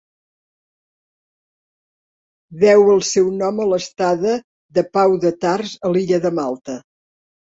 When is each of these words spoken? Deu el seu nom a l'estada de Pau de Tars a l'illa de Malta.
Deu 2.63 2.89
el 2.93 3.03
seu 3.09 3.27
nom 3.41 3.61
a 3.65 3.67
l'estada 3.73 4.33
de 4.79 4.85
Pau 4.99 5.13
de 5.27 5.33
Tars 5.45 5.75
a 5.89 5.93
l'illa 5.93 6.21
de 6.25 6.33
Malta. 6.41 6.79